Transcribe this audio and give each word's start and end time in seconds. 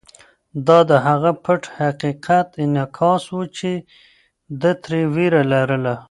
دا 0.67 0.79
د 0.89 0.91
هغه 1.07 1.31
پټ 1.43 1.63
حقیقت 1.79 2.47
انعکاس 2.63 3.23
و 3.33 3.39
چې 3.57 3.71
ده 4.61 4.71
ترې 4.83 5.01
وېره 5.15 5.41
لرله. 5.53 5.95